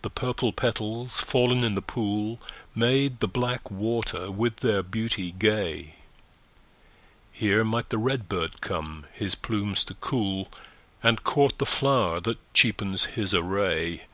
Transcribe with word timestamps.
The 0.00 0.08
purple 0.08 0.54
petals, 0.54 1.20
fallen 1.20 1.62
in 1.62 1.74
the 1.74 1.82
pool, 1.82 2.40
Made 2.74 3.20
the 3.20 3.28
black 3.28 3.70
water 3.70 4.30
with 4.30 4.60
their 4.60 4.82
beauty 4.82 5.32
gay; 5.32 5.96
Here 7.30 7.62
might 7.62 7.90
the 7.90 7.98
red 7.98 8.26
bird 8.26 8.62
come 8.62 9.04
his 9.12 9.34
plumes 9.34 9.84
to 9.84 9.92
cool, 9.92 10.48
And 11.02 11.24
court 11.24 11.58
the 11.58 11.66
flower 11.66 12.20
that 12.20 12.38
cheapens 12.54 13.04
his 13.04 13.34
array. 13.34 14.04